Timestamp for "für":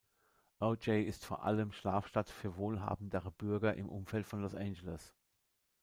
2.31-2.57